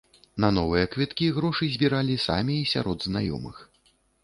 [0.45, 3.63] На новыя квіткі грошы збіралі самі і сярод знаёмых.